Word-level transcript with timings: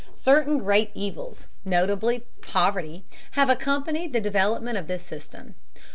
Certain 0.15 0.57
great 0.57 0.89
evils, 0.95 1.49
notably 1.63 2.23
poverty, 2.41 3.05
have 3.33 3.49
accompanied 3.49 4.13
the 4.13 4.19
development 4.19 4.75
of 4.75 4.87
this 4.87 5.03
system. 5.05 5.53